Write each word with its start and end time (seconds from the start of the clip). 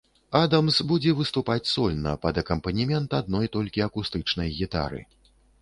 Адамс 0.39 0.79
будзе 0.91 1.11
выступаць 1.19 1.67
сольна, 1.73 2.15
пад 2.25 2.41
акампанемент 2.45 3.09
адной 3.21 3.53
толькі 3.59 3.87
акустычнай 3.89 4.49
гітары. 4.59 5.01